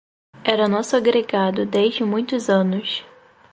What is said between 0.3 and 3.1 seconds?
Era nosso agregado desde muitos anos